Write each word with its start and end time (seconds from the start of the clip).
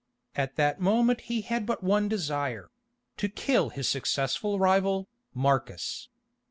At 0.35 0.55
that 0.55 0.79
moment 0.79 1.21
he 1.21 1.41
had 1.41 1.67
but 1.67 1.83
one 1.83 2.09
desire—to 2.09 3.29
kill 3.29 3.69
his 3.69 3.87
successful 3.87 4.57
rival, 4.57 5.07
Marcus. 5.35 6.09